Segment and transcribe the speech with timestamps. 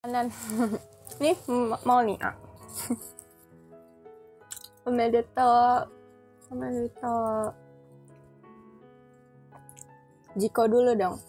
[0.00, 0.32] kanan.
[1.20, 1.36] Nih
[1.84, 2.32] mau nih ah
[4.88, 5.52] omedeto
[6.48, 7.16] omedeto
[10.40, 11.20] Jiko dulu dong.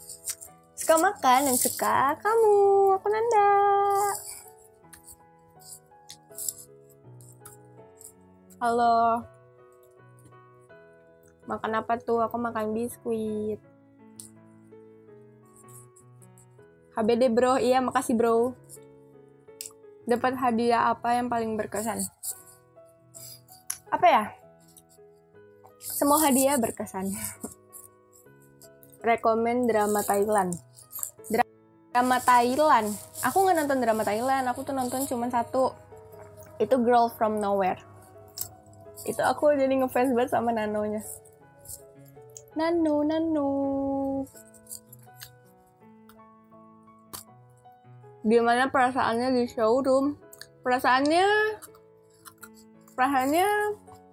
[0.77, 2.55] Suka makan dan suka kamu.
[2.95, 3.49] Aku Nanda.
[8.61, 9.25] Halo.
[11.49, 12.21] Makan apa tuh?
[12.21, 13.70] Aku makan biskuit
[17.01, 17.57] HBD bro.
[17.57, 18.53] Iya makasih bro.
[20.05, 21.97] Dapat hadiah apa yang paling berkesan?
[23.89, 24.23] Apa ya?
[25.81, 27.09] Semua hadiah berkesan.
[29.09, 30.53] Rekomen drama Thailand.
[31.89, 32.93] Drama Thailand.
[33.25, 34.45] Aku nggak nonton drama Thailand.
[34.53, 35.73] Aku tuh nonton cuma satu.
[36.61, 37.81] Itu Girl from Nowhere.
[39.09, 41.01] Itu aku jadi ngefans banget sama Nanonya.
[42.53, 43.49] Nano Nano
[48.21, 50.17] gimana perasaannya di showroom?
[50.61, 51.25] Perasaannya
[52.93, 53.47] perasaannya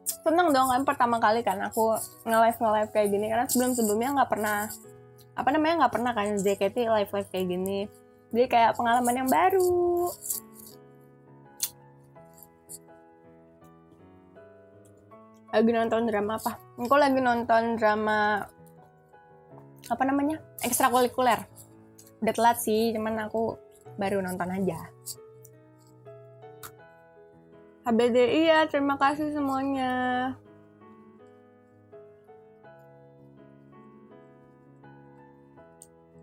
[0.09, 1.93] seneng dong kan pertama kali kan aku
[2.25, 3.27] nge-live nge-live kayak gini.
[3.29, 4.59] Karena sebelum sebelumnya nggak pernah
[5.39, 7.79] apa namanya nggak pernah kan JKT live live kayak gini.
[8.33, 10.09] Jadi kayak pengalaman yang baru.
[15.49, 16.53] Lagi nonton drama apa?
[16.77, 18.45] Aku lagi nonton drama
[19.89, 21.41] apa namanya ekstrakurikuler.
[22.21, 23.68] Udah telat sih cuman aku
[23.99, 24.79] baru nonton aja.
[27.83, 29.91] HBDI ya terima kasih semuanya.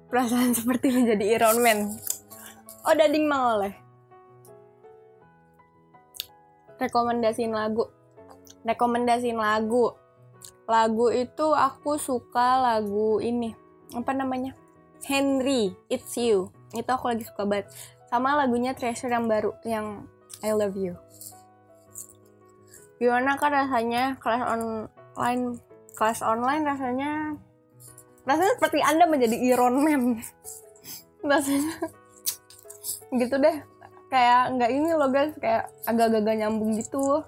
[0.08, 1.80] Perasaan seperti menjadi Iron Man.
[2.88, 3.76] Oh dading mangoleh.
[6.80, 7.92] Rekomendasiin lagu.
[8.64, 9.92] Rekomendasiin lagu.
[10.66, 13.52] Lagu itu aku suka lagu ini.
[13.92, 14.56] Apa namanya?
[15.03, 17.72] Henry It's You itu aku lagi suka banget.
[18.12, 20.06] Sama lagunya Treasure yang baru yang
[20.44, 20.94] I Love You.
[23.00, 24.16] Gimana kan rasanya?
[24.20, 25.59] Kelas online
[25.96, 27.12] kelas online rasanya
[28.28, 30.19] rasanya seperti anda menjadi Iron Man.
[31.25, 31.90] Rasanya
[33.18, 33.57] gitu deh.
[34.13, 35.34] Kayak nggak ini loh guys.
[35.42, 37.25] Kayak agak-agak nyambung gitu.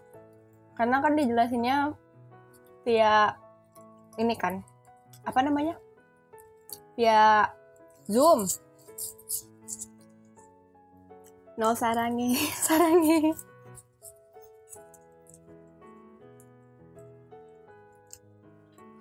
[0.77, 1.97] Karena kan dijelasinnya
[2.85, 3.33] via
[4.21, 4.61] ini kan.
[5.25, 5.81] Apa namanya?
[6.93, 7.49] Via
[8.05, 8.45] zoom
[11.57, 13.33] no sarangi sarangi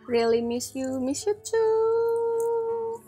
[0.07, 3.03] really miss you miss you too.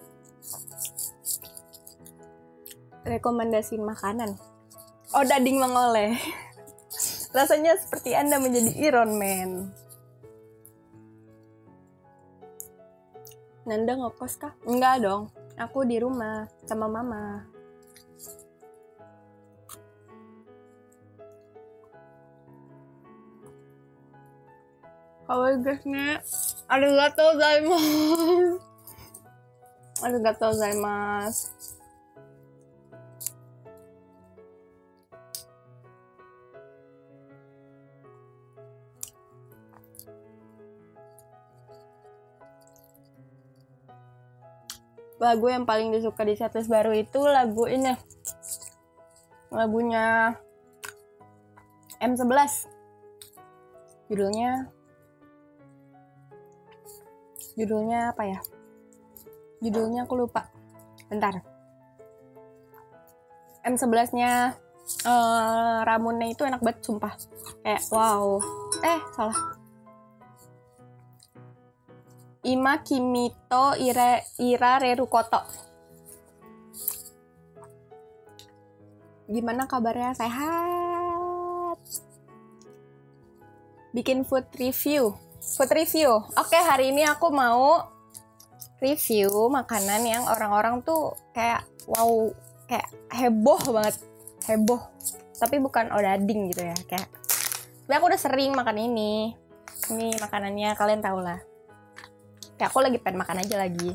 [3.06, 4.36] Rekomendasiin makanan.
[5.16, 6.18] Oh dading mengoleh.
[7.36, 9.50] Rasanya seperti anda menjadi Iron Man.
[13.64, 14.52] Nanda ngekos kah?
[14.64, 17.42] Enggak dong, aku di rumah sama mama.
[25.28, 26.24] Kalau guysnya,
[26.72, 28.56] arigatou gozaimasu.
[30.00, 31.57] Arigatou gozaimasu.
[45.18, 47.94] Lagu yang paling disuka di setlist baru itu lagu ini.
[49.50, 50.34] Lagunya
[51.98, 52.70] M11
[54.08, 54.70] judulnya
[57.58, 58.40] judulnya apa ya?
[59.58, 60.46] Judulnya aku lupa.
[61.10, 61.42] Bentar.
[63.66, 64.54] M11 nya
[65.02, 67.18] uh, ramunnya itu enak banget sumpah.
[67.66, 68.38] Kayak wow.
[68.86, 69.57] Eh salah
[72.48, 75.44] Ima Kimito Ira, Ira Rerukoto.
[79.28, 80.16] Gimana kabarnya?
[80.16, 81.76] Sehat?
[83.92, 85.12] Bikin food review.
[85.44, 86.24] Food review.
[86.40, 87.84] Oke, hari ini aku mau
[88.80, 92.32] review makanan yang orang-orang tuh kayak wow,
[92.64, 94.00] kayak heboh banget.
[94.48, 94.80] Heboh.
[95.36, 97.12] Tapi bukan odading gitu ya, kayak
[97.84, 99.36] tapi aku udah sering makan ini.
[99.92, 101.57] Ini makanannya kalian tau lah
[102.58, 103.94] kayak aku lagi pengen makan aja lagi.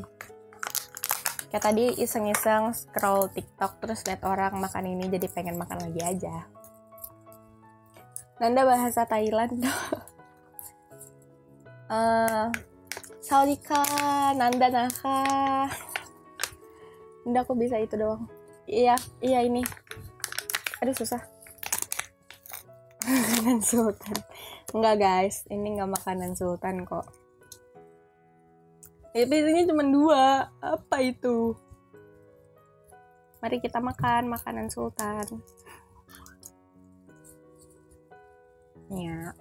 [1.52, 6.48] Kayak tadi iseng-iseng scroll TikTok terus lihat orang makan ini jadi pengen makan lagi aja.
[8.40, 9.62] Nanda bahasa Thailand.
[11.92, 12.48] Uh,
[13.24, 13.84] Saudika
[14.34, 15.68] Nanda Naka
[17.22, 18.26] Nanda aku bisa itu doang.
[18.64, 19.60] Iya iya ini.
[20.80, 21.20] Aduh susah.
[23.04, 24.16] Makanan sultan.
[24.72, 25.44] Enggak guys.
[25.52, 27.23] Ini enggak makanan sultan kok
[29.14, 31.54] ya isinya cuma dua apa itu
[33.44, 35.20] Mari kita makan makanan sultan.
[38.88, 39.36] Ya.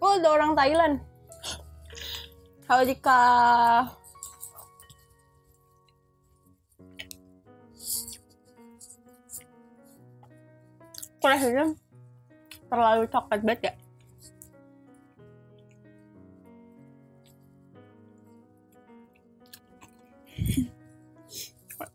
[0.00, 0.96] Oh, ada orang Thailand.
[2.72, 3.20] Halo jika
[11.20, 11.76] Rasanya
[12.72, 13.87] terlalu coklat banget ya.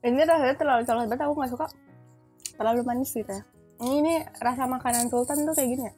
[0.03, 1.67] Ini rasanya terlalu coklat banget aku nggak suka.
[2.53, 3.43] Terlalu manis gitu ya.
[3.83, 5.93] Ini, ini rasa makanan sultan tuh kayak gini ya.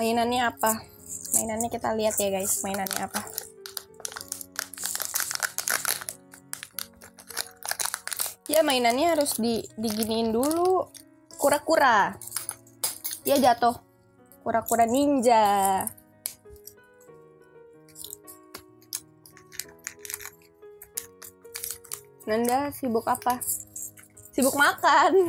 [0.00, 0.80] Mainannya apa?
[1.36, 2.64] Mainannya kita lihat ya guys.
[2.64, 3.39] Mainannya apa
[8.60, 10.84] ya mainannya harus di diginiin dulu
[11.40, 12.12] kura-kura
[13.24, 13.72] dia jatuh
[14.44, 15.88] kura-kura ninja
[22.28, 23.42] Nanda sibuk apa?
[24.30, 25.26] Sibuk makan.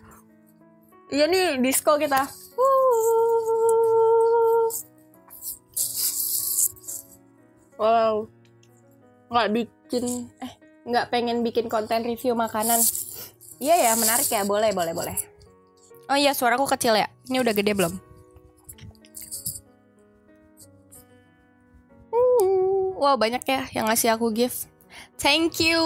[1.12, 2.24] iya nih disco kita.
[7.76, 8.32] Wow.
[9.28, 12.78] Nggak bikin eh nggak pengen bikin konten review makanan.
[13.58, 14.46] Iya ya, menarik ya.
[14.46, 15.16] Boleh, boleh, boleh.
[16.06, 17.10] Oh iya, suaraku kecil ya.
[17.26, 17.94] Ini udah gede belum?
[22.14, 24.70] Uh, wow, banyak ya yang ngasih aku gift.
[25.18, 25.82] Thank you.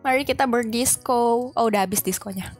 [0.00, 1.52] Mari kita berdisco.
[1.52, 2.56] Oh, udah habis diskonya.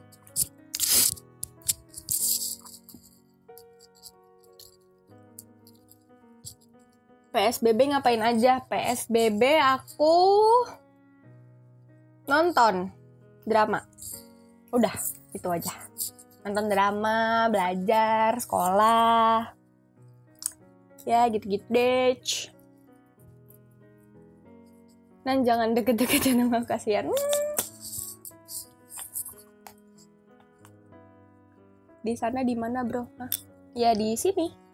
[7.33, 8.65] PSBB ngapain aja?
[8.65, 10.17] PSBB aku
[12.27, 12.91] nonton
[13.47, 13.83] drama.
[14.75, 14.93] Udah,
[15.33, 15.73] itu aja
[16.47, 19.51] nonton drama, belajar, sekolah,
[21.03, 22.15] ya gitu-gitu deh.
[25.27, 27.11] Dan jangan deket-deket sama kasihan.
[32.07, 33.11] Di sana di mana bro?
[33.19, 33.31] Hah?
[33.75, 34.66] Ya di sini.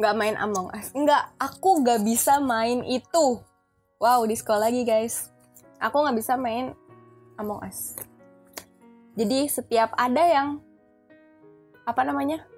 [0.00, 0.96] Nggak main Among Us.
[0.96, 3.36] Nggak, aku nggak bisa main itu.
[4.00, 5.28] Wow, di sekolah lagi guys.
[5.76, 6.72] Aku nggak bisa main
[7.36, 8.00] Among Us.
[9.12, 10.48] Jadi setiap ada yang
[11.84, 12.48] apa namanya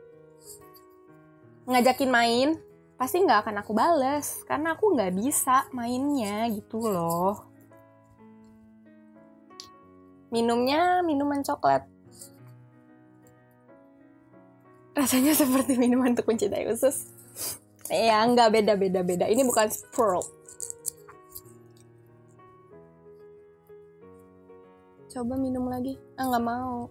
[1.67, 2.49] ngajakin main,
[2.95, 7.43] pasti nggak akan aku bales karena aku nggak bisa mainnya gitu loh.
[10.31, 11.91] Minumnya minuman coklat.
[14.95, 17.12] Rasanya seperti minuman untuk mencintai usus.
[17.91, 19.27] Ya, nggak beda-beda beda.
[19.27, 20.43] Ini bukan Sprite
[25.13, 26.01] coba minum lagi.
[26.17, 26.89] Ah nggak mau.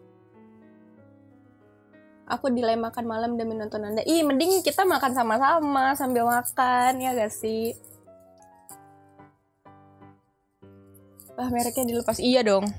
[2.30, 4.06] Aku dilema makan malam demi nonton anda.
[4.08, 7.76] Ih mending kita makan sama-sama sambil makan ya gak sih?
[11.36, 12.24] Wah mereknya dilepas.
[12.24, 12.72] Iya dong.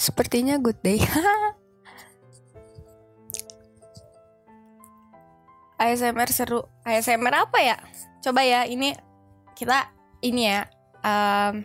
[0.00, 1.04] Sepertinya good day
[5.80, 7.76] ASMR seru ASMR apa ya
[8.20, 8.92] coba ya ini
[9.56, 9.88] kita
[10.20, 10.68] ini ya
[11.00, 11.64] um,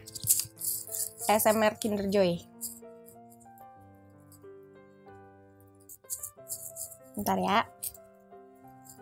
[1.27, 2.55] ASMR Kinder Joy
[7.15, 7.63] Bentar ya.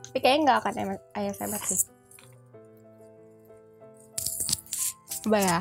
[0.05, 0.73] Tapi kayaknya nggak akan
[1.17, 1.81] ASMR sih.
[5.25, 5.59] Coba ya.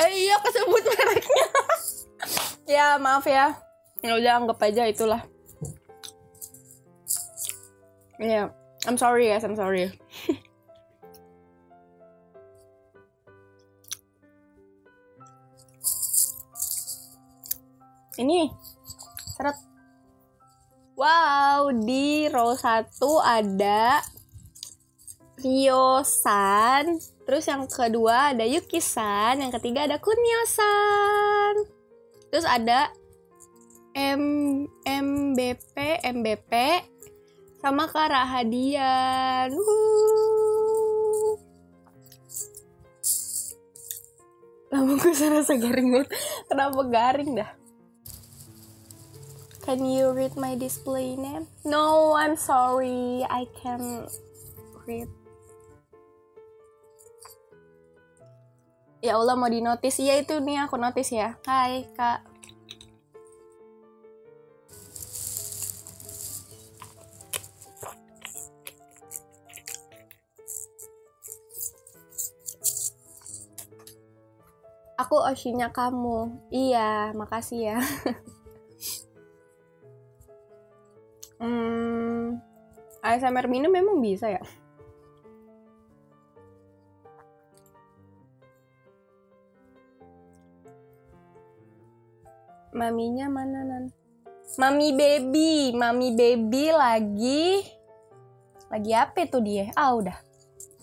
[0.00, 1.48] Eh iya kesebut mereknya.
[2.70, 3.58] Ya maaf ya.
[4.00, 5.26] Ya udah anggap aja itulah.
[8.22, 8.46] Iya, yeah.
[8.86, 9.90] I'm sorry guys, I'm sorry.
[18.20, 18.52] ini
[19.32, 19.56] seret
[20.92, 22.92] wow di row 1
[23.24, 24.04] ada
[25.40, 31.79] Ryo-san terus yang kedua ada Yuki-san yang ketiga ada Kunyo-san
[32.30, 32.88] terus ada
[33.94, 36.52] M MBP MBP
[37.60, 39.52] sama Kak Rahadian
[44.70, 46.10] lambungku serasa garing banget
[46.46, 47.50] kenapa garing dah
[49.60, 51.46] Can you read my display name?
[51.62, 53.22] No, I'm sorry.
[53.28, 54.08] I can
[54.82, 55.06] read.
[59.00, 59.96] Ya Allah mau dinotis.
[59.96, 61.40] Iya itu nih aku notis ya.
[61.48, 62.20] Hai kak.
[75.00, 76.28] Aku Oshinya kamu.
[76.52, 77.80] Iya, makasih ya.
[81.40, 82.36] hmm,
[83.00, 84.44] ASMR minum memang bisa ya?
[92.80, 93.92] Maminya mana nan?
[94.56, 97.60] Mami baby, mami baby lagi
[98.72, 99.68] lagi apa tuh dia?
[99.76, 100.16] Ah udah.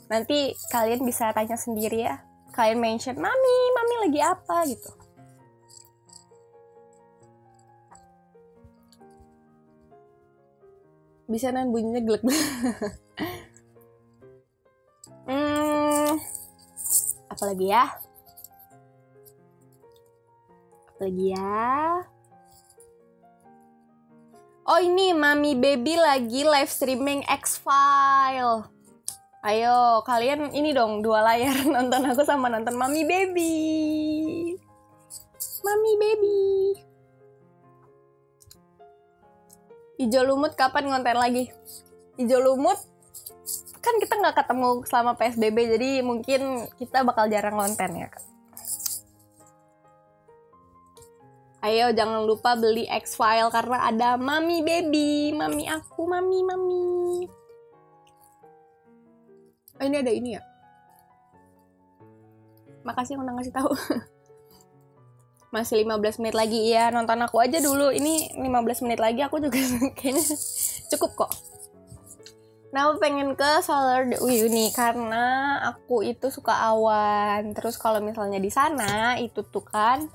[0.05, 2.21] Nanti kalian bisa tanya sendiri ya.
[2.53, 4.93] Kalian mention, "Mami, mami lagi apa?" gitu.
[11.25, 12.21] Bisa nan bunyinya gelek.
[15.27, 16.13] hmm,
[17.25, 17.89] apa lagi ya?
[20.97, 22.01] Lagi ya?
[24.67, 28.67] Oh ini Mami Baby lagi live streaming X-File.
[29.45, 33.53] Ayo kalian ini dong dua layar nonton aku sama nonton Mami Baby.
[35.61, 36.41] Mami Baby.
[40.01, 41.53] Ijo lumut kapan ngonten lagi?
[42.17, 42.77] Ijo lumut
[43.79, 48.09] kan kita nggak ketemu selama PSBB jadi mungkin kita bakal jarang ngonten ya.
[51.57, 57.25] Ayo jangan lupa beli X-File karena ada Mami Baby, Mami aku, Mami, Mami.
[59.77, 60.41] Oh, ini ada ini ya.
[62.85, 63.71] Makasih yang udah ngasih tahu.
[65.55, 67.89] Masih 15 menit lagi ya, nonton aku aja dulu.
[67.89, 69.57] Ini 15 menit lagi aku juga
[69.97, 70.23] kayaknya
[70.93, 71.31] cukup kok.
[72.69, 77.49] Nah, aku pengen ke Solar Dewi nih karena aku itu suka awan.
[77.57, 80.05] Terus kalau misalnya di sana itu tuh kan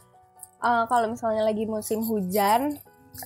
[0.63, 2.79] uh, kalau misalnya lagi musim hujan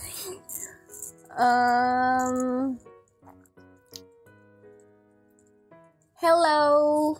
[1.33, 2.77] Um,
[6.23, 7.11] Hello.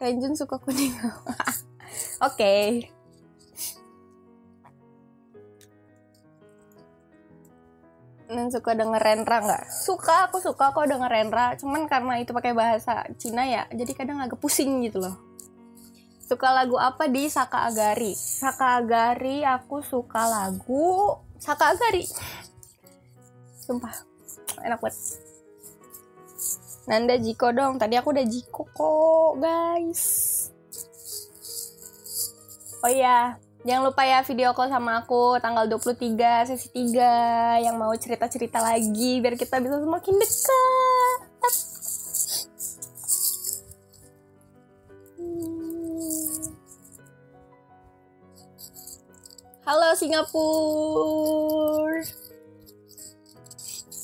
[0.00, 0.96] Renjun suka kuning.
[1.04, 1.20] Oke.
[2.24, 2.64] okay.
[8.32, 9.68] Dan suka denger Rendra nggak?
[9.68, 11.52] Suka, aku suka kok denger Rendra.
[11.60, 15.12] Cuman karena itu pakai bahasa Cina ya, jadi kadang agak pusing gitu loh.
[16.24, 18.16] Suka lagu apa di Saka Agari?
[18.16, 22.08] Saka Agari, aku suka lagu Saka Agari.
[23.60, 23.92] Sumpah,
[24.64, 25.23] enak banget.
[26.84, 27.80] Nanda Jiko dong.
[27.80, 30.04] Tadi aku udah Jiko kok, guys.
[32.84, 37.96] Oh iya, jangan lupa ya video call sama aku tanggal 23 sesi 3 yang mau
[37.96, 41.20] cerita-cerita lagi biar kita bisa semakin dekat.
[49.64, 52.04] Halo Singapura.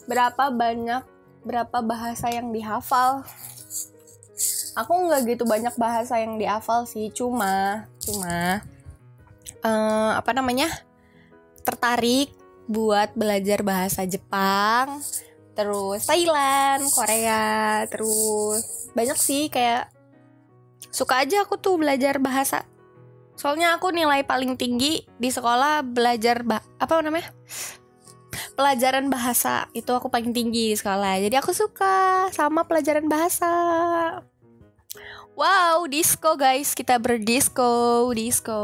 [0.09, 3.25] Berapa banyak berapa bahasa yang dihafal.
[4.79, 8.65] Aku nggak gitu banyak bahasa yang dihafal sih cuma cuma
[9.67, 10.71] uh, apa namanya
[11.67, 12.33] tertarik
[12.71, 15.03] buat belajar bahasa Jepang
[15.59, 19.91] terus Thailand Korea terus banyak sih kayak
[20.95, 22.67] suka aja aku tuh belajar bahasa.
[23.39, 27.33] Soalnya aku nilai paling tinggi di sekolah belajar bah apa namanya
[28.61, 33.49] pelajaran bahasa itu aku paling tinggi di sekolah jadi aku suka sama pelajaran bahasa
[35.33, 38.61] wow disco guys kita berdisco disco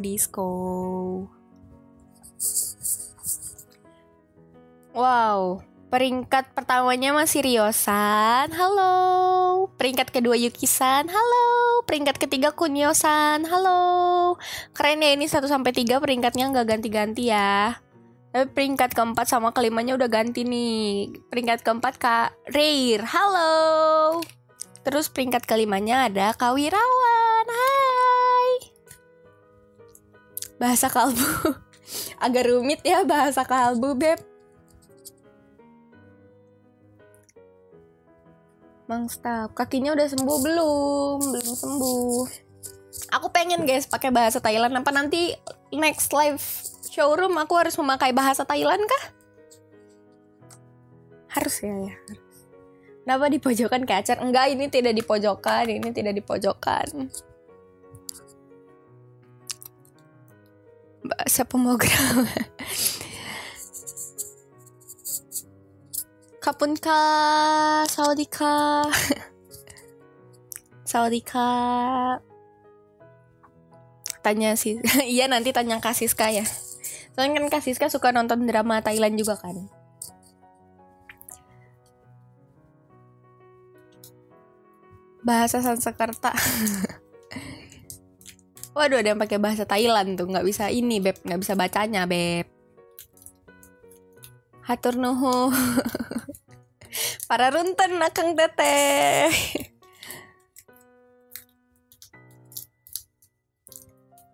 [0.00, 0.48] disco
[4.96, 9.70] wow Peringkat pertamanya masih Riosan, halo.
[9.78, 11.46] Peringkat kedua Yukisan, halo.
[11.86, 14.34] Peringkat ketiga Kunyosan, halo.
[14.74, 17.85] Keren ya ini 1 sampai 3 peringkatnya nggak ganti-ganti ya.
[18.36, 21.08] Tapi peringkat keempat sama kelimanya udah ganti nih.
[21.32, 23.00] Peringkat keempat Kak Reir.
[23.00, 24.20] Halo.
[24.84, 27.46] Terus peringkat kelimanya ada Kak Wirawan.
[27.48, 28.52] Hai.
[30.60, 31.56] Bahasa kalbu.
[32.28, 34.20] Agak rumit ya bahasa kalbu, Beb.
[38.84, 41.18] Mang Stap, kakinya udah sembuh belum?
[41.24, 42.24] Belum sembuh.
[43.16, 44.76] Aku pengen guys pakai bahasa Thailand.
[44.76, 45.32] Apa nanti
[45.72, 49.04] next live showroom aku harus memakai bahasa Thailand kah?
[51.36, 51.94] Harus ya ya.
[53.04, 54.18] Kenapa di pojokan kacar?
[54.24, 55.68] Enggak, ini tidak di pojokan.
[55.68, 57.12] Ini tidak di pojokan.
[61.04, 62.26] Bahasa pemrogram.
[66.42, 67.02] Kapun ka,
[67.86, 68.88] Sawadika.
[70.88, 71.50] Sawadika.
[74.24, 76.42] Tanya sih, iya nanti tanya Kasiska ya.
[77.16, 79.56] Soalnya kan Kasiska suka nonton drama Thailand juga kan.
[85.24, 86.36] Bahasa Sanskerta.
[88.76, 92.44] Waduh ada yang pakai bahasa Thailand tuh nggak bisa ini beb nggak bisa bacanya beb.
[94.68, 95.56] Hatur nuhun.
[97.32, 99.32] Para runten akang teteh.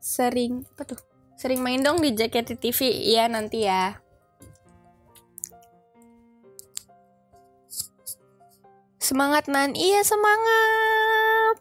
[0.02, 1.11] Sering apa tuh?
[1.42, 2.86] Sering main dong di JKT TV.
[2.86, 3.98] Iya nanti ya.
[9.02, 9.74] Semangat Nan.
[9.74, 11.58] Iya semangat.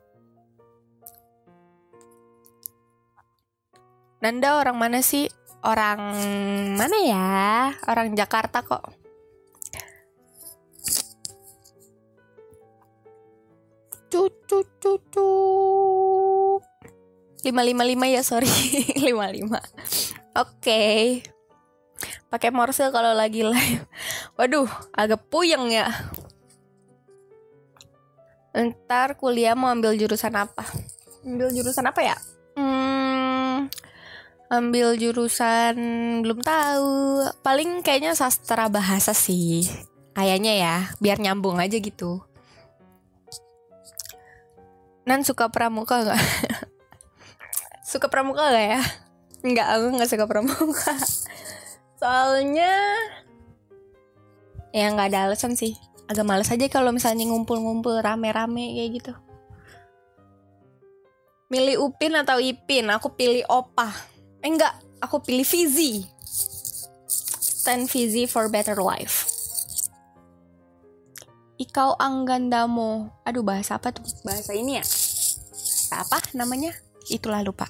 [4.22, 5.26] Nanda orang mana sih?
[5.66, 6.14] Orang
[6.78, 7.74] mana ya?
[7.90, 8.86] Orang Jakarta kok.
[14.14, 15.30] Cucu cucu.
[17.42, 18.50] Lima lima lima ya sorry.
[19.06, 19.60] Lima lima.
[20.38, 21.22] Oke.
[22.30, 23.86] Pakai morse kalau lagi live.
[24.38, 25.90] Waduh agak puyeng ya.
[28.52, 30.64] Ntar kuliah mau ambil jurusan apa?
[31.24, 32.16] Ambil jurusan apa ya?
[32.60, 33.72] Hmm,
[34.52, 35.76] ambil jurusan
[36.24, 37.26] belum tahu.
[37.44, 39.68] Paling kayaknya sastra bahasa sih
[40.12, 42.20] kayaknya ya biar nyambung aja gitu.
[45.08, 46.22] Nan suka pramuka gak?
[47.92, 48.82] suka pramuka gak ya?
[49.46, 50.96] Enggak, aku gak suka pramuka.
[52.00, 52.72] Soalnya
[54.72, 55.76] ya nggak ada alasan sih.
[56.08, 59.14] Agak males aja kalau misalnya ngumpul-ngumpul rame-rame kayak gitu.
[61.52, 62.88] Milih Upin atau Ipin?
[62.96, 63.92] Aku pilih Opa.
[64.40, 64.72] Eh enggak,
[65.04, 66.08] aku pilih Fizi.
[67.62, 69.28] Stand Fizi for better life.
[71.60, 73.22] Ikau Anggandamo.
[73.28, 74.02] Aduh bahasa apa tuh?
[74.26, 74.84] Bahasa ini ya?
[74.84, 76.74] Bahasa apa namanya?
[77.12, 77.70] Itulah lupa.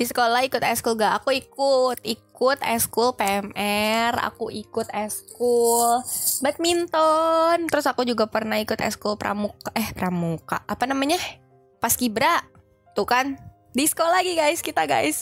[0.00, 1.20] Di sekolah ikut eskul gak?
[1.20, 2.00] Aku ikut.
[2.00, 4.16] Ikut eskul PMR.
[4.32, 6.00] Aku ikut eskul
[6.40, 7.68] badminton.
[7.68, 9.68] Terus aku juga pernah ikut eskul pramuka.
[9.76, 10.64] Eh pramuka.
[10.64, 11.20] Apa namanya?
[11.84, 12.40] Pas kibra.
[12.96, 13.36] Tuh kan.
[13.76, 15.20] Di sekolah lagi guys kita guys.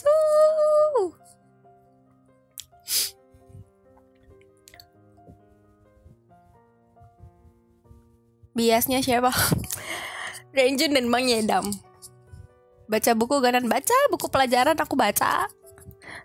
[8.55, 9.35] Biasnya siapa?
[10.55, 11.88] Ranger dan Mang Yedam.
[12.89, 15.45] Baca buku ganan baca, buku pelajaran aku baca.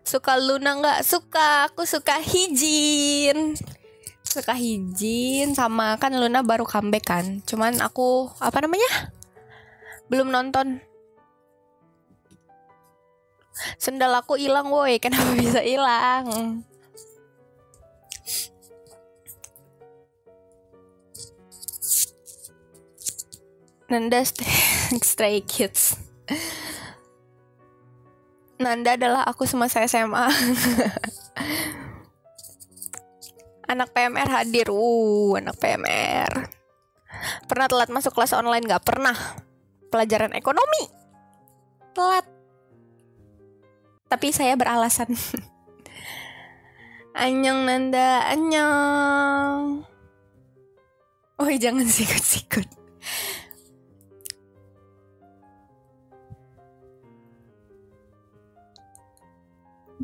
[0.01, 1.01] Suka Luna nggak?
[1.05, 3.53] Suka, aku suka Hijin.
[4.25, 7.45] Suka Hijin sama kan Luna baru comeback kan.
[7.45, 9.13] Cuman aku apa namanya?
[10.09, 10.81] Belum nonton.
[13.77, 16.65] Sendal aku hilang woi, kenapa bisa hilang?
[23.93, 24.25] Nanda
[25.05, 26.04] Stray Kids.
[28.63, 30.31] Nanda adalah aku semasa SMA.
[33.65, 36.49] anak PMR hadir, uh, anak PMR.
[37.49, 39.17] Pernah telat masuk kelas online nggak pernah.
[39.91, 40.91] Pelajaran ekonomi.
[41.95, 42.27] Telat.
[44.09, 45.11] Tapi saya beralasan.
[47.15, 49.87] Anyong Nanda, anyong.
[51.39, 52.84] Oh jangan sikut-sikut.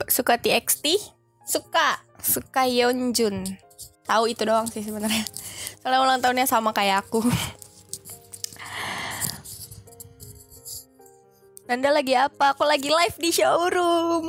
[0.08, 0.96] Suka TXT
[1.44, 3.44] suka suka Yeonjun
[4.06, 5.26] tahu itu doang sih sebenarnya
[5.82, 7.20] soalnya ulang tahunnya sama kayak aku
[11.70, 12.50] Nanda lagi apa?
[12.50, 14.26] Aku lagi live di showroom.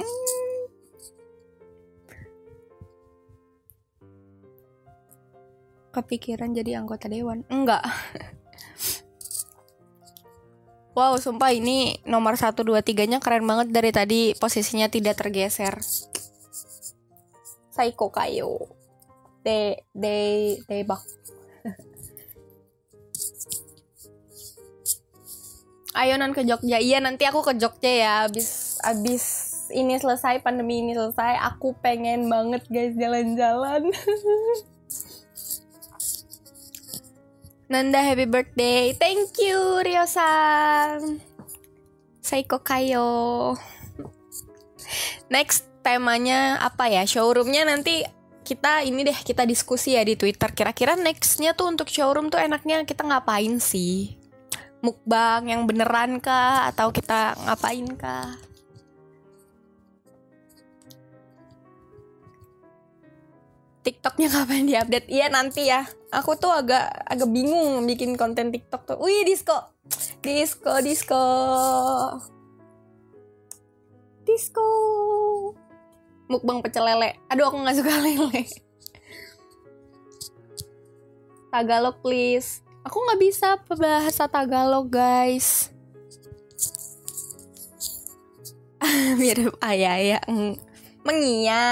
[5.90, 7.42] Kepikiran jadi anggota dewan?
[7.50, 7.82] Enggak.
[10.92, 15.80] Wow, sumpah ini nomor 1, 2, 3-nya keren banget dari tadi posisinya tidak tergeser.
[17.72, 18.60] Saiko kayo.
[19.48, 21.00] De, de, debak.
[25.96, 26.80] Ayo non ke Jogja.
[26.84, 28.28] Iya, nanti aku ke Jogja ya.
[28.28, 29.24] Abis, abis
[29.72, 31.40] ini selesai, pandemi ini selesai.
[31.56, 33.88] Aku pengen banget guys jalan-jalan.
[37.72, 38.92] Nanda happy birthday.
[38.92, 41.24] Thank you Rio-san.
[42.20, 43.56] Saiko kayo.
[45.32, 47.08] Next temanya apa ya?
[47.08, 48.04] Showroomnya nanti
[48.44, 50.52] kita ini deh kita diskusi ya di Twitter.
[50.52, 54.20] Kira-kira nextnya tuh untuk showroom tuh enaknya kita ngapain sih?
[54.84, 56.68] Mukbang yang beneran kah?
[56.68, 58.36] Atau kita ngapain kah?
[63.82, 65.10] TikToknya kapan diupdate?
[65.10, 65.86] Iya nanti ya.
[66.13, 68.98] Aku tuh agak agak bingung bikin konten TikTok tuh.
[69.02, 69.58] Wih disco,
[70.22, 71.24] disco, disco,
[74.28, 74.67] disco.
[76.30, 77.17] Mukbang pecel lele.
[77.28, 78.44] Aduh aku nggak suka lele.
[81.52, 82.63] Tagalog please.
[82.88, 85.72] Aku nggak bisa bahasa Tagalog guys.
[89.20, 90.20] Mirip ayah ya.
[91.02, 91.65] Mengia.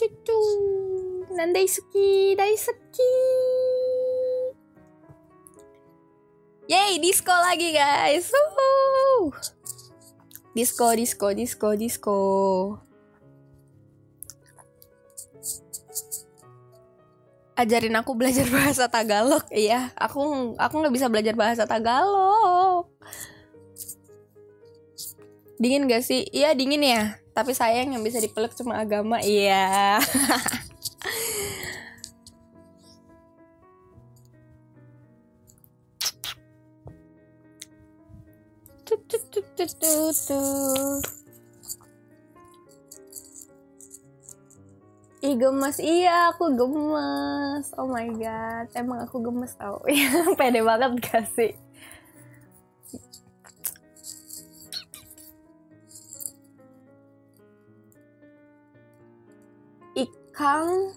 [0.00, 0.40] Cucu.
[1.36, 3.12] Nan daisuki daisuki
[6.70, 8.32] yay disco lagi guys.
[8.32, 9.36] Woohoo!
[10.56, 12.16] disco disco disco disco.
[17.60, 19.44] Ajarin aku belajar bahasa Tagalog.
[19.52, 22.88] Iya aku aku nggak bisa belajar bahasa Tagalog
[25.60, 26.24] dingin gak sih?
[26.32, 27.20] Iya dingin ya.
[27.36, 29.20] Tapi sayang yang bisa dipeluk cuma agama.
[29.20, 30.00] Iya.
[45.20, 47.76] Ih gemes, iya aku gemes.
[47.76, 49.84] Oh my god, emang aku gemes tau.
[50.40, 51.52] Pede banget gak sih?
[60.40, 60.96] Kang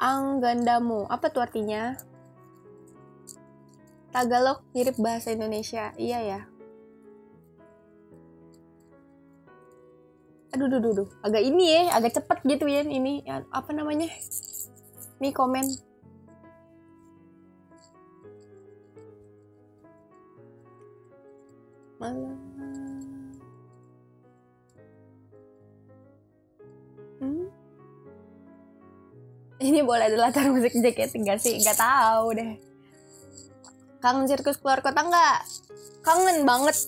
[0.00, 1.04] Anggandamu.
[1.12, 1.92] Apa tuh artinya?
[4.08, 5.92] Tagalog mirip bahasa Indonesia.
[6.00, 6.40] Iya ya.
[10.56, 11.08] Aduh, duh, duh, duh.
[11.20, 13.20] Agak ini ya, agak cepet gitu ya ini.
[13.28, 14.08] Ya, apa namanya?
[15.20, 15.68] Nih komen.
[22.00, 22.87] Malah.
[29.58, 31.58] Ini boleh ada latar musik jaket enggak sih?
[31.58, 32.52] Nggak tahu deh.
[33.98, 35.38] Kangen sirkus keluar kota nggak
[36.06, 36.78] kangen banget.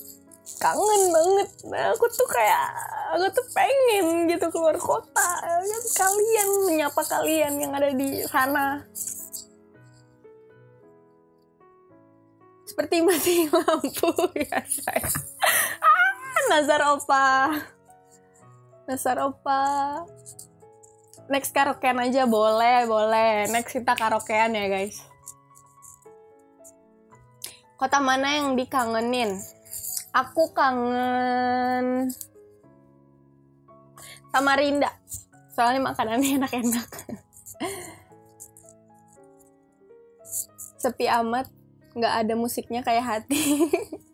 [0.62, 1.50] Kangen banget.
[1.66, 2.66] Nah, aku tuh kayak
[3.14, 5.30] aku tuh pengen gitu keluar kota.
[5.42, 8.86] Kan kalian menyapa kalian yang ada di sana.
[12.70, 15.10] Seperti mati lampu ya saya.
[15.82, 17.50] Ah, Nazar Opa.
[18.86, 19.62] Nazar Opa
[21.30, 23.46] next karaokean aja boleh boleh.
[23.54, 24.98] Next kita karaokean ya guys.
[27.78, 29.38] Kota mana yang dikangenin?
[30.10, 32.10] Aku kangen
[34.34, 34.90] sama Rinda.
[35.54, 36.90] Soalnya makanannya enak-enak.
[40.82, 41.46] Sepi amat
[41.94, 43.40] nggak ada musiknya kayak hati.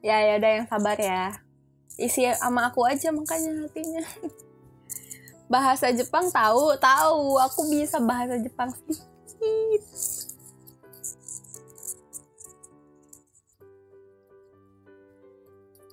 [0.00, 1.28] Ya ya udah yang sabar ya.
[2.00, 4.00] Isi sama aku aja makanya hatinya
[5.50, 7.42] bahasa Jepang tahu tahu.
[7.50, 9.82] Aku bisa bahasa Jepang sedikit.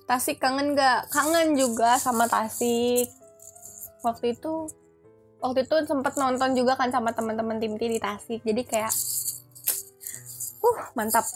[0.08, 1.10] Tasik kangen gak?
[1.12, 3.10] Kangen juga sama Tasik.
[4.00, 4.70] Waktu itu
[5.42, 8.40] waktu itu sempat nonton juga kan sama teman-teman tim di Tasik.
[8.46, 8.94] Jadi kayak
[10.62, 11.26] uh mantap.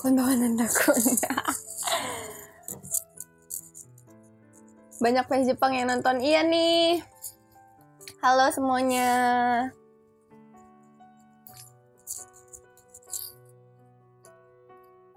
[0.00, 0.90] Kondoan aku
[5.02, 6.22] banyak fans Jepang yang nonton.
[6.22, 7.02] Iya nih.
[8.22, 9.10] Halo semuanya.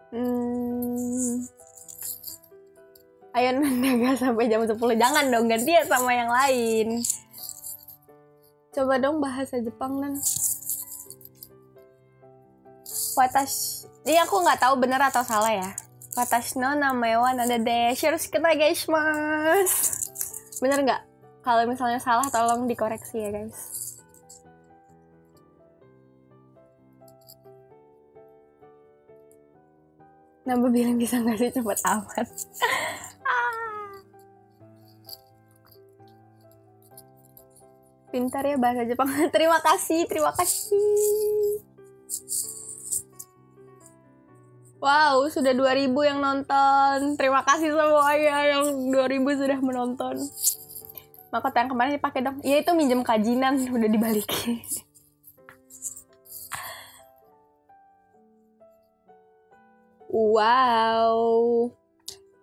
[0.10, 1.44] Hmm.
[3.36, 7.04] ayo Nandaga sampai jam 10 jangan dong gantian sama yang lain.
[8.72, 10.16] Coba dong bahasa Jepang dan
[13.20, 15.85] Watash ini aku nggak tahu benar atau salah ya
[16.17, 18.03] 私の名前はNanda Dash.
[18.05, 18.41] Yoroshiku
[18.91, 19.73] mas.
[20.61, 21.03] Bener nggak?
[21.41, 23.81] Kalau misalnya salah tolong dikoreksi ya guys.
[30.45, 32.27] Nambah bilang bisa nggak sih cepet amat.
[33.23, 33.55] Ah.
[38.11, 39.07] Pintar ya bahasa Jepang.
[39.31, 41.71] terima kasih, terima kasih.
[44.86, 47.18] Wow, sudah 2000 yang nonton.
[47.18, 50.14] Terima kasih semuanya yang 2000 sudah menonton.
[51.34, 52.38] Mahkota yang kemarin dipakai dong.
[52.46, 54.62] Iya itu minjem kajinan, udah dibalikin.
[60.14, 61.74] Wow.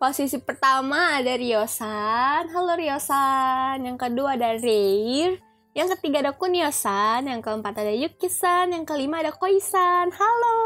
[0.03, 2.51] Posisi pertama ada Ryosan.
[2.51, 3.87] Halo Ryosan.
[3.87, 5.39] Yang kedua ada Reir.
[5.79, 7.31] Yang ketiga ada Kunyosan.
[7.31, 8.75] Yang keempat ada Yukisan.
[8.75, 10.11] Yang kelima ada Koisan.
[10.11, 10.59] Halo.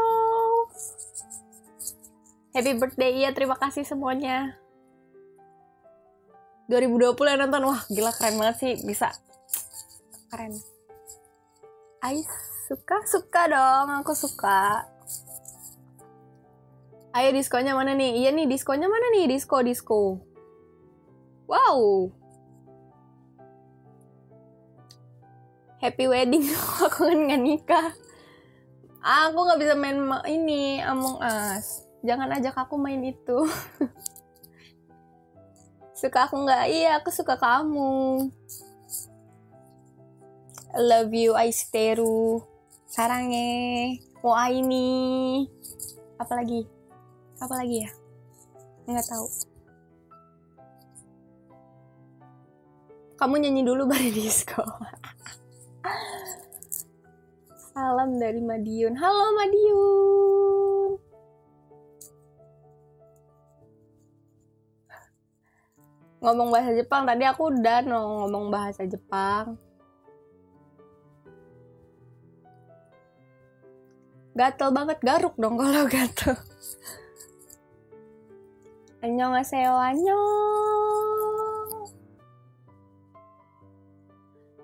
[2.57, 3.29] Happy birthday ya.
[3.37, 4.57] Terima kasih semuanya.
[6.65, 7.69] 2020 yang nonton.
[7.69, 8.73] Wah gila keren banget sih.
[8.81, 9.13] Bisa.
[10.33, 10.57] Keren.
[12.01, 12.25] Ais
[12.65, 13.05] suka?
[13.05, 14.01] Suka dong.
[14.01, 14.89] Aku suka.
[17.13, 18.25] Ayo diskonya mana nih?
[18.25, 19.29] Iya nih diskonya mana nih?
[19.29, 20.17] Disko, disko.
[21.45, 22.09] Wow.
[25.77, 26.49] Happy wedding.
[26.81, 27.89] aku kan nggak nikah.
[29.05, 31.86] Aku nggak bisa main ini Among Us.
[32.05, 33.37] Jangan ajak aku main itu.
[36.01, 36.65] suka aku nggak?
[36.69, 38.29] Iya, aku suka kamu.
[40.73, 42.43] I love you, Aisteru.
[42.85, 43.97] Sarange.
[44.21, 45.45] Mau ini.
[46.21, 46.77] Apa lagi?
[47.37, 47.91] apa lagi ya
[48.89, 49.27] nggak tahu
[53.17, 54.65] kamu nyanyi dulu baru disco
[57.73, 60.66] salam dari Madiun halo Madiun
[66.17, 69.57] ngomong bahasa Jepang tadi aku udah ngomong bahasa Jepang
[74.37, 76.37] gatel banget garuk dong kalau gatel
[78.97, 80.25] Annyeonghaseyo, annyeong.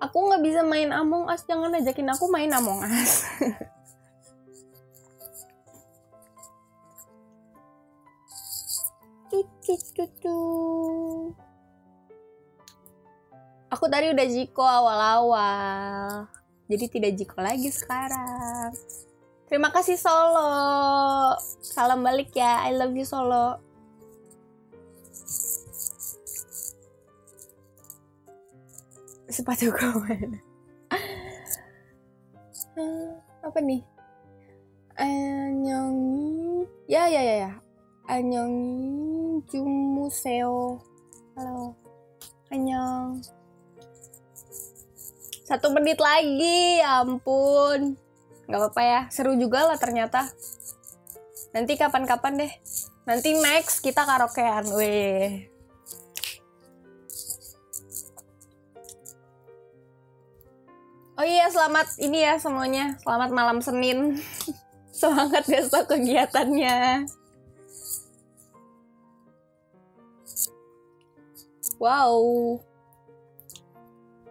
[0.02, 3.24] Aku nggak bisa main Among Us, jangan ajakin aku main Among Us.
[13.72, 16.28] Aku tadi udah jiko awal-awal.
[16.68, 18.76] Jadi tidak jiko lagi sekarang.
[19.48, 21.32] Terima kasih Solo.
[21.64, 22.68] Salam balik ya.
[22.68, 23.56] I love you Solo.
[29.34, 30.38] sepatu kawan
[33.46, 33.82] apa nih
[34.94, 37.63] Anyongi ya ya ya ya
[38.04, 40.76] Anyongi Jumuseo
[41.40, 41.72] halo.
[42.52, 43.24] Anyong
[45.48, 47.96] satu menit lagi ya ampun.
[48.44, 50.28] Nggak apa-apa ya seru juga lah ternyata.
[51.56, 52.52] Nanti kapan-kapan deh.
[53.08, 55.48] Nanti next kita karaokean weh.
[61.16, 63.00] Oh iya, selamat ini ya semuanya.
[63.00, 64.20] Selamat malam Senin.
[64.92, 67.08] Semangat besok kegiatannya.
[71.84, 72.16] Wow.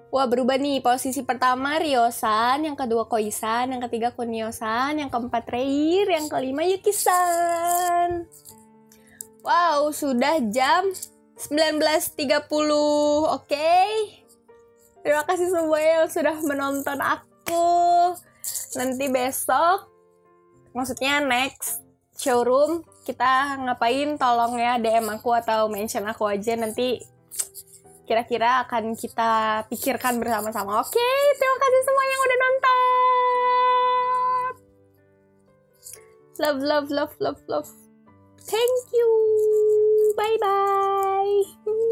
[0.10, 6.10] Wah berubah nih posisi pertama Ryosan, yang kedua Koisan, yang ketiga Kunyosan, yang keempat Reir,
[6.10, 8.26] yang kelima Yukisan.
[9.46, 10.98] Wow sudah jam
[11.38, 13.46] 19.30, oke?
[13.46, 13.90] Okay?
[15.06, 17.70] Terima kasih semua yang sudah menonton aku.
[18.82, 19.94] Nanti besok,
[20.74, 21.86] maksudnya next
[22.18, 27.13] showroom, kita ngapain tolong ya DM aku atau mention aku aja nanti
[28.04, 30.84] kira-kira akan kita pikirkan bersama-sama.
[30.84, 32.84] Oke, terima kasih semua yang udah nonton.
[36.34, 37.70] Love, love, love, love, love.
[38.44, 39.08] Thank you.
[40.18, 41.92] Bye-bye.